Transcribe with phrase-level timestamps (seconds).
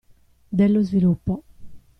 [0.49, 1.43] Dello sviluppo.